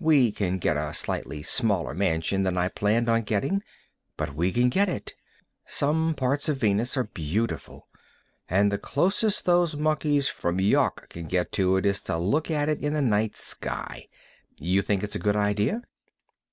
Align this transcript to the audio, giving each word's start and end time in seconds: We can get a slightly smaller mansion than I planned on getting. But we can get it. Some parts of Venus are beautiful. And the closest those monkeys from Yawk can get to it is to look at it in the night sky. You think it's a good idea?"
We 0.00 0.32
can 0.32 0.58
get 0.58 0.76
a 0.76 0.92
slightly 0.92 1.40
smaller 1.44 1.94
mansion 1.94 2.42
than 2.42 2.56
I 2.58 2.66
planned 2.66 3.08
on 3.08 3.22
getting. 3.22 3.62
But 4.16 4.34
we 4.34 4.50
can 4.50 4.70
get 4.70 4.88
it. 4.88 5.14
Some 5.66 6.14
parts 6.16 6.48
of 6.48 6.56
Venus 6.58 6.96
are 6.96 7.04
beautiful. 7.04 7.86
And 8.48 8.72
the 8.72 8.78
closest 8.78 9.44
those 9.44 9.76
monkeys 9.76 10.26
from 10.28 10.58
Yawk 10.58 11.08
can 11.10 11.26
get 11.26 11.52
to 11.52 11.76
it 11.76 11.86
is 11.86 12.00
to 12.00 12.16
look 12.18 12.50
at 12.50 12.68
it 12.68 12.80
in 12.80 12.92
the 12.94 13.00
night 13.02 13.36
sky. 13.36 14.08
You 14.58 14.82
think 14.82 15.04
it's 15.04 15.14
a 15.14 15.18
good 15.20 15.36
idea?" 15.36 15.82